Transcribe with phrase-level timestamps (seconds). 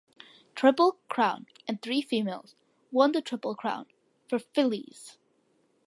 [0.55, 2.55] Triple Crown and three females
[2.91, 3.85] won the Triple Crown
[4.27, 5.19] for fillies.